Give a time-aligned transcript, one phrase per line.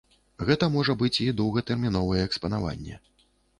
[0.47, 3.01] Гэта можа быць і доўгатэрміновае экспанаванне.